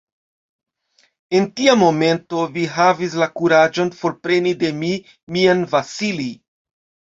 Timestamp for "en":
1.39-1.45